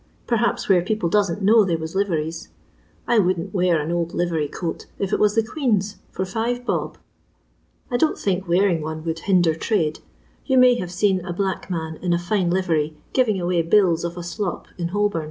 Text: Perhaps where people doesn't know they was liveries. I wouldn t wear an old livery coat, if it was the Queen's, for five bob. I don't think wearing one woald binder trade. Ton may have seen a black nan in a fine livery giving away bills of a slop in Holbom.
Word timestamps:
Perhaps 0.25 0.67
where 0.67 0.81
people 0.81 1.09
doesn't 1.09 1.43
know 1.43 1.63
they 1.63 1.75
was 1.75 1.93
liveries. 1.93 2.49
I 3.07 3.19
wouldn 3.19 3.51
t 3.51 3.51
wear 3.53 3.79
an 3.79 3.91
old 3.91 4.15
livery 4.15 4.47
coat, 4.47 4.87
if 4.97 5.13
it 5.13 5.19
was 5.19 5.35
the 5.35 5.43
Queen's, 5.45 5.97
for 6.09 6.25
five 6.25 6.65
bob. 6.65 6.97
I 7.91 7.97
don't 7.97 8.17
think 8.17 8.47
wearing 8.47 8.81
one 8.81 9.03
woald 9.03 9.23
binder 9.27 9.53
trade. 9.53 9.99
Ton 10.47 10.59
may 10.59 10.79
have 10.79 10.89
seen 10.91 11.23
a 11.23 11.33
black 11.33 11.69
nan 11.69 11.97
in 12.01 12.13
a 12.13 12.17
fine 12.17 12.49
livery 12.49 12.97
giving 13.13 13.39
away 13.39 13.61
bills 13.61 14.03
of 14.03 14.17
a 14.17 14.23
slop 14.23 14.69
in 14.75 14.87
Holbom. 14.87 15.19